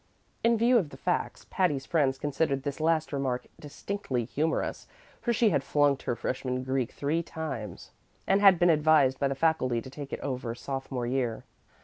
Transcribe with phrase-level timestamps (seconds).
[0.43, 4.87] In view of the facts, Patty's friends considered this last remark distinctly humorous,
[5.21, 7.91] for she had flunked her freshman Greek three times,
[8.25, 11.43] and had been advised by the faculty to take it over sophomore year.